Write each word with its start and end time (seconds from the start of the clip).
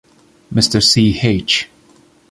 Mister 0.49 0.79
Ch. 0.81 1.69